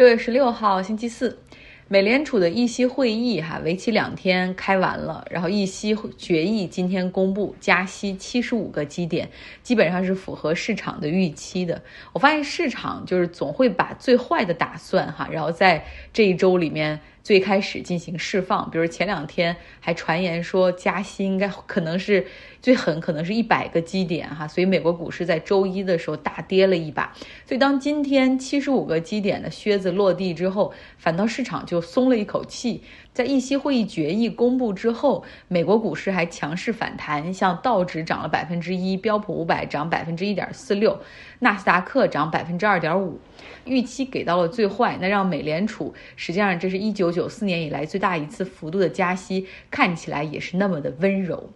[0.00, 1.38] 六月十六号，星期四，
[1.86, 9.28] 美联储的议息会议哈，为期两天开完了，然后议息决议今天公布加息七十五个基点，
[9.62, 11.82] 基本上是符合市场的预期的。
[12.14, 16.98] 我发现市场就是总会把最坏的打算哈，然后在这一周里面。
[17.22, 22.26] 最开始进行释放，比如前两天还传言说加息应该可能是
[22.60, 27.12] 最狠，可能是一百个基点哈，所以美国股市在周一的时候大跌了一把。
[27.46, 32.82] 所以当今天七十五个基点的靴子落地之后，反倒市场就松了一口气。
[33.12, 41.00] 在议息会议决议公布之后，美国股市还强势反弹，像道指涨了百分之一，标普五百涨百分之一点四六，
[41.40, 43.18] 纳斯达克涨百分之二点五。
[43.64, 51.50] 预期给到了最坏，那让美联储实际上这是一九九四年以来最大一次幅度的加息，看起来也是那么的温柔。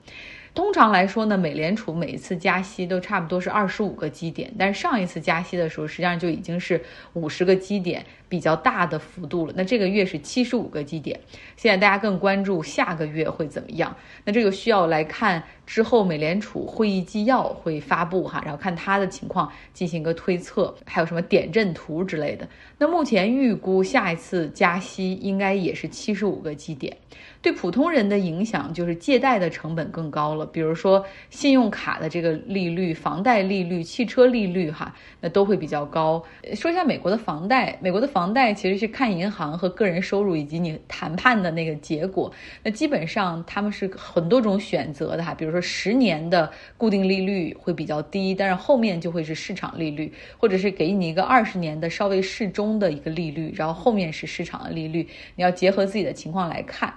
[0.54, 6.80] 通常来说呢，美联储每一次加息都差不多是二十五个基点，但是上一次加息的时候，实际上就已经是
[7.14, 9.52] 五十个基点，比较大的幅度了。
[9.56, 11.18] 那这个月是七十五个基点，
[11.56, 13.96] 现在大家更关注下个月会怎么样？
[14.24, 22.48] 那这个需要来看之后美联储会议纪要会发布哈，然后看它的情况进行一个推测，还有什么点阵图之类的。
[22.78, 26.96] 那目前预估下一次加息应该也是七十五个基点。
[27.40, 36.24] 对普通人的影响就是借贷的成本更高了，比如说信用卡的这个利率、房贷利率、汽车利率，哈，那都会比较高。
[36.54, 42.32] 说一下美国的房贷，美国的房贷其实是看银行和个人收入以及你谈判的那个结果。
[42.62, 56.94] 那基本上他们是很多种选择的哈，比如说十年的固定利率会比较低，但是后面就会是市场利率，或者是给你一个二十年的稍微适中的一个利率，然后后面是市场的利率，你要结合自己的情况来看。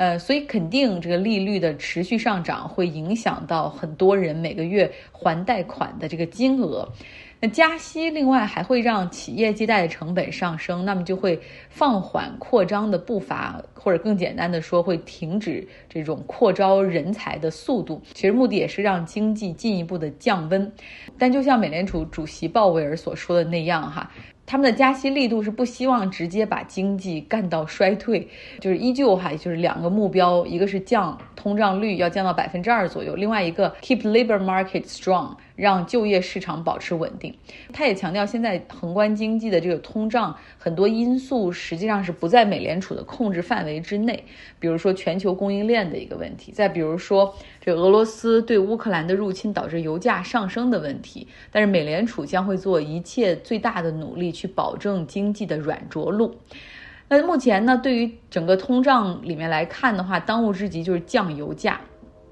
[0.00, 6.88] 呃，所以肯定这个利率的持续上涨会影响到很多人每个月还贷款的这个金额。
[7.38, 18.00] 那加息另外还会让企业借贷的成本上升，那么就会放缓扩张的步伐，或者更简单的说，会停止这种扩招人才的速度。
[18.14, 20.72] 其实目的也是让经济进一步的降温。
[21.18, 24.10] 但就像美联储主席鲍威尔所说的那样，哈。
[24.50, 28.26] 他们的加息力度是不希望直接把经济干到衰退，
[28.58, 35.36] 就是依旧哈，就是两个目标，一个是降通胀率要降到百分之二左右，另外一个 keep labor market strong。
[35.60, 37.34] 让就业市场保持稳定。
[37.72, 44.24] 他也强调，现在宏观经济的这个通胀很多因素实际上是不在美联储的控制范围之内，
[44.58, 51.28] 比如说全球供应链的一个问题，再比如说这俄罗斯对乌克兰的入侵导致油价上升的问题。
[51.52, 56.34] 但是美联储将会做一切最大的努力去保证经济的软着陆。
[57.08, 61.80] 那目前呢，对于整个通胀里面来看的话，当务之急就是降油价。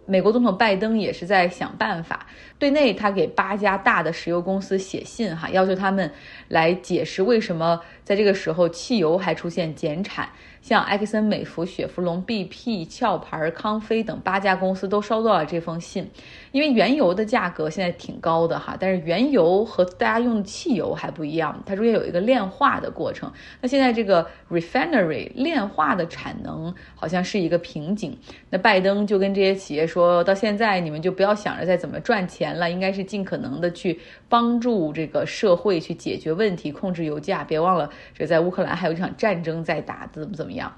[0.09, 2.27] 美国总统拜登也是在想办法，
[2.59, 6.11] 对内他给八家大的石油公司写信，哈，要求他们
[6.49, 10.27] 来解释为什么在这个时候汽油还出现减产。
[10.61, 16.11] 像埃克森美孚、雪佛龙、BP、壳牌、康菲等八家公司都收到了这封信，
[16.53, 23.33] 因为原油的价格现在挺高的哈，但是原油和大家用的汽油还不一样，它中间有一个炼化的过程。
[23.61, 28.19] 那现在这个 refinery 炼化的产能好像是一个瓶颈。
[28.51, 33.99] 那拜登就跟这些企业说，到现在你们就不要想着再怎么赚钱了，应该是尽可能的去
[34.29, 37.45] 帮助这个社会去解决问题，控制油价。
[37.45, 40.48] 别忘了，这在乌克兰还有一场战争在打，怎么怎么。
[40.49, 40.73] 怎么样？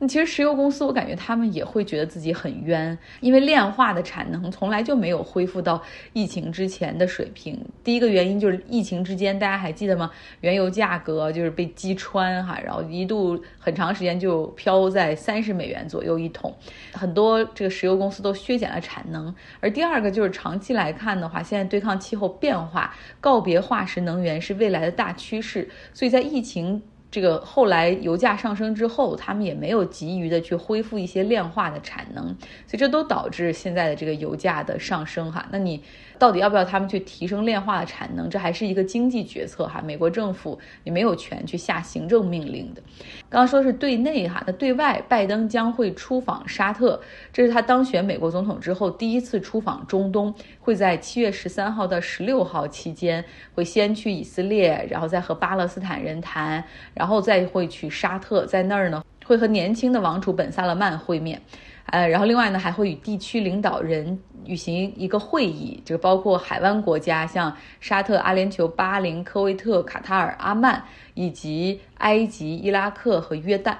[0.00, 7.60] 那其实石油公司，我感觉他们也会觉得自己很冤，因为炼化的产能从来就没有恢复到疫情之前的水平。
[7.82, 10.08] 第一个原因就是疫情之间，大家还记得吗？
[10.40, 16.54] 原油价格就是被击穿哈，然后一度很长时间就飘在三十美元左右一桶，
[16.92, 19.34] 很多这个石油公司都削减了产能。
[19.58, 26.80] 而第二个就是长期来看的话，现在对抗气候变化，告别化石能源是未来的大趋势，所以在疫情。
[27.10, 32.26] 这个后来油价上升之后，他们也没有急于的去恢复一些量化的产能，
[32.66, 35.46] 所以这都导致现在的这个油价的上升哈。
[35.50, 35.82] 那你。
[36.18, 38.28] 到底要不要他们去提升炼化的产能？
[38.28, 39.80] 这还是一个经济决策哈。
[39.84, 42.82] 美国政府也没有权去下行政命令的。
[43.28, 47.00] 刚刚说是对内哈，那对外，拜登将会出访沙特，
[47.32, 53.24] 这是他当选美国总统之后第一次出访中东，会在七月十三号到十六号期间，
[53.54, 56.62] 会先去以色列，然后再和巴勒斯坦人谈，
[56.94, 61.40] 然后再会去沙特，在那儿呢会和年轻的王储本萨勒曼会面。
[61.90, 70.82] 呃，然后另外呢，还会与地区领导人举行一个会议，就包括海湾国家，像沙特、阿联酋、巴林、科威特、卡塔尔、阿曼，
[71.14, 73.74] 以及埃及、伊拉克和约旦。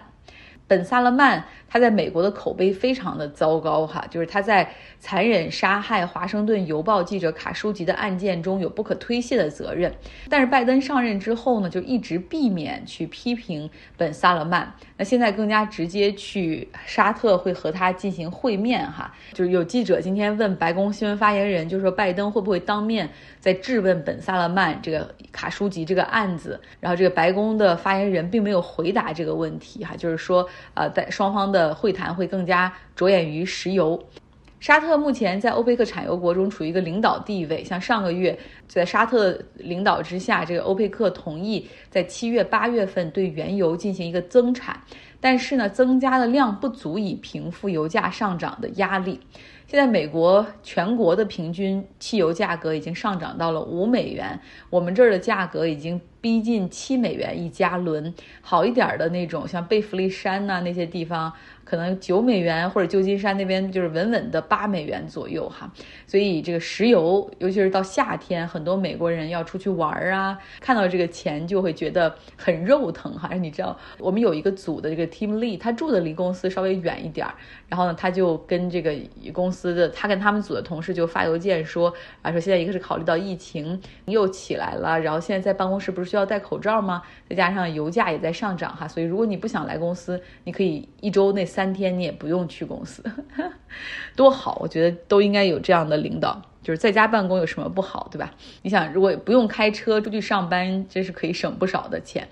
[0.69, 4.71] 本·萨勒曼他在美国的口碑非常的糟糕哈，就是他在
[5.01, 9.93] 残忍杀害华盛顿邮报记者卡舒吉的案件中有不可推卸的责任。
[10.29, 19.13] 但是拜登上任之后呢，就一直避免去批评本·萨勒曼，那现在更加直接去沙特会和他进行会面哈。
[19.33, 23.09] 就是有记者今天问白宫新闻发言人，就是说拜登会不会当面
[23.41, 30.47] 在质问本·萨勒曼这个卡舒吉这个案子，然后这个白宫的发言人并没有回答这个问题哈，就是说。
[30.75, 34.03] 呃，在双方的会谈会更加着眼于石油。
[34.61, 38.37] 沙特目前在欧佩克产油国中处于一个领导地位，像上个月
[38.69, 44.79] 在沙特领导之下，这个欧佩克同意在七月、八月份对原油进行一个增产，
[45.21, 49.19] 但是呢，增加的量不足以平复油价上涨的压力。
[49.67, 54.39] 现在美国全国的平均汽油价格已经上涨到了五美元，
[54.71, 58.15] 我们这儿的价格已经逼近七美元一加仑。
[58.41, 61.33] 好一点的那种，像贝弗利山呐那些地方。
[61.65, 65.71] 可能九美元或者旧金山那边就是稳稳的八美元左右哈，
[66.07, 73.33] 所以这个石油，尤其是到夏天，很多美国人要出去玩啊，看到这个钱就会觉得很肉疼哈。
[73.35, 77.35] 你知道，我们有一个组的这个 Team Lee，他住的离公司稍微远一点儿，
[77.69, 78.95] 然后呢，他就跟这个
[79.33, 87.03] 公司的他跟他们组的同事就发邮件说啊，说现在一个是考虑到疫情又起来了，然后现在在办公室不是需要戴口罩吗？
[87.29, 91.49] 再加上油价也在上涨哈，所以如果你不想来公司，你可以一周那。
[91.49, 93.03] 三天你也不用去公司，
[94.15, 94.59] 多好！
[94.61, 98.31] 我觉得都应该有这样的领导，就是在家办公有什么不好，对吧？
[98.61, 102.29] 你想，如果不用开车出去上班，这是可以省不少的钱。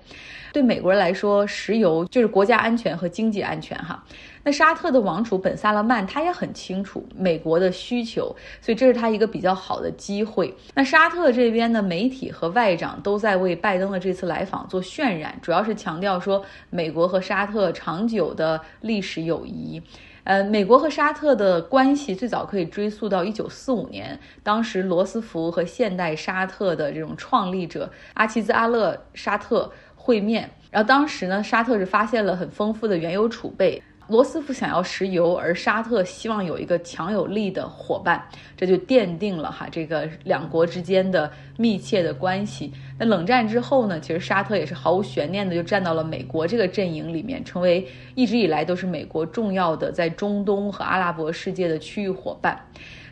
[0.53, 4.03] 对美国人来说，石油就是国家安全和经济安全哈。
[4.43, 10.53] 那沙特的王储本·萨勒曼他也很清楚美国的需求，所以这是他一个比较好的机会。
[10.75, 19.81] 那沙特这边的媒体和外长都在为拜登的这次来访做渲染，主要是强调说美国和沙特长久的历史友谊。
[20.27, 33.81] 呃，美国和沙特的关系最早可以追溯到一九四五年，当时罗斯福和现代沙特的这种创立者阿齐兹阿勒沙特会面，然后当时呢，沙特是发现了很丰富的原油储备。
[34.07, 38.23] 罗斯福想要石油，而沙特希望有一个强有力的伙伴，
[38.55, 42.71] 这就奠定了哈这个两国之间的密切的关系。
[42.97, 52.57] 那冷战之后呢，其实沙特也是毫无悬念的就站到了美国这个阵营里面，成为一直以来都是美国重要的在中东和阿拉伯世界的区域伙伴。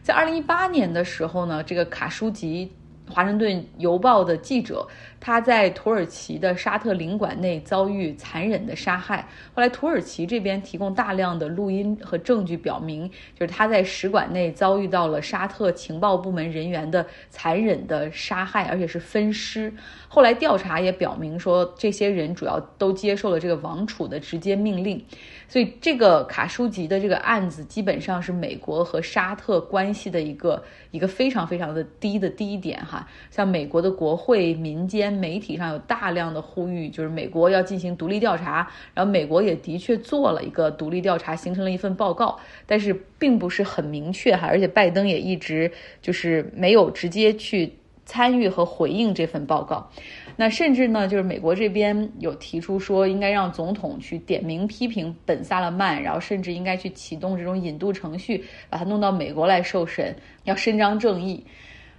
[0.02, 2.72] 在二零一八年的时候呢，这个卡舒吉。
[3.10, 4.88] 华盛顿邮报的记者，
[5.20, 9.28] 他在土耳其的沙特领馆内遭遇残忍的杀害。
[9.54, 19.72] 后来，土耳其这边提供大量的录音和证据，表明就是他在使馆内遭遇到了沙特情报部门人员的残忍的杀害，而且是分尸。
[20.08, 25.04] 后来调查也表明说，这些人主要都接受了这个王储的直接命令。
[25.48, 33.08] 所以，这个卡舒吉的这个案子，基本上是美国和沙特关系的一个一个非常非常的低的低点哈。
[33.30, 38.70] 像美国的国会、民间媒体上有大量的呼吁，就是美国要进行独立调查。
[38.94, 44.48] 然后，美国也的确做了一个独立调查，形成了一份报告，但是并不是很明确哈。
[44.48, 45.72] 而且，拜登也一直
[46.02, 47.74] 就是没有直接去
[48.06, 49.90] 参与和回应这份报告。
[50.38, 61.42] 那甚至呢，就是美国这边有提出说，应该让总统去点名批评本·萨勒曼，然后甚至应该去启动这种引渡程序，把他弄到美国来受审，要伸张正义。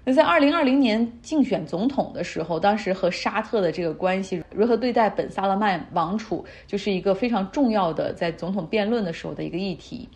[0.04, 10.08] 那在二零二零年竞选总统的时候，当时和沙特的这个关系如何对待本·萨勒曼王储，就是一个非常重要的在总统辩论的时候的一个议题。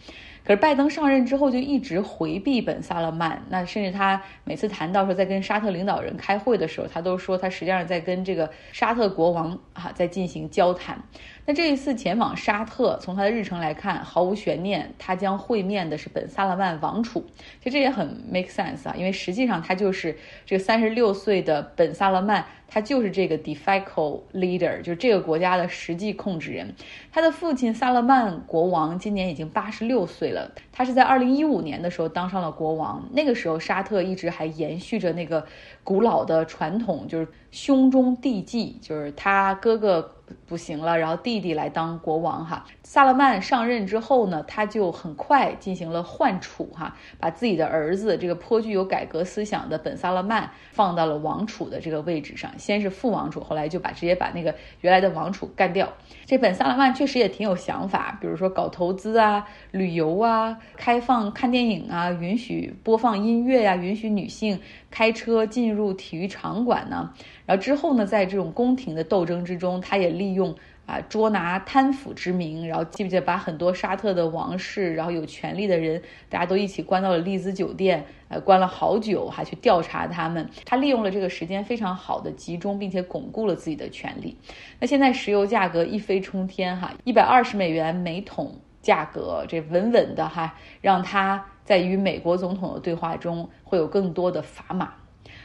[0.45, 11.03] 可是拜登上任之后就一直回避本·萨勒曼，那甚至他每次谈到说在跟沙特领导人开会的时候，他都说他实际上在跟这个沙特国王啊在进行交谈。
[11.51, 17.27] 那这一次前往沙特，从他的日程来看，毫无悬念，他将会面的是本·萨勒曼王储。
[17.59, 20.17] 其实这也很 make sense 啊，因为实际上他就是
[20.47, 22.47] 这个三十六岁的本·萨勒曼。
[22.73, 26.73] 他就是这个 de facto leader，就是这个国家的实际控制人。
[27.11, 33.09] 他的父亲萨勒曼国王今年已经八十六岁了，他是在二零一五年的时候当上了国王。
[33.11, 35.45] 那个时候沙特一直还延续着那个
[35.83, 40.15] 古老的传统，就是兄终弟继，就是他哥哥。
[40.47, 42.65] 不行了，然后弟弟来当国王哈。
[42.83, 52.51] 萨勒曼上任之后呢，他就很快进行了换储哈，把自己的儿子这个颇具有改革思想的本萨勒曼放到了王储的这个位置上。
[52.59, 55.89] 先是副王储，后来就把直接把那个原来的王储干掉。
[56.27, 64.61] 这本萨勒曼确实也挺有想法，比如说搞投资啊、旅游啊、开放看电影啊、允许播放音乐呀、允许女性
[64.91, 67.13] 开车进入体育场馆呢。
[67.47, 70.20] 然后之后呢，在这种宫廷的斗争之中，他也。
[70.21, 80.47] 利用啊捉拿贪腐之名，然后记不记得把很多沙特的王室，然后有权力的人，大家都一起关到了丽兹酒店，呃，关了好久，还去调查他们。
[80.67, 84.37] 他利用了这个时间非常好的集中，并且巩固了自己的权利。
[84.79, 94.93] 那现在石油价格一飞冲天哈，一百二十美元每桶价格，这稳稳的哈，让他在与美国总统的对话中会有更多的砝码。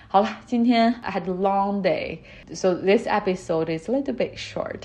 [0.08, 2.20] 好了，今天 I had a long day,
[2.54, 4.84] so this episode is a little bit short.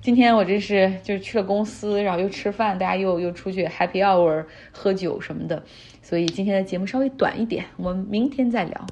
[0.00, 5.64] 今天我真是就是去了公司，然后又吃饭，大家又又出去 happy hour 喝酒什么的，
[6.02, 8.86] 所以今天的节目稍微短一点，我们明天再聊。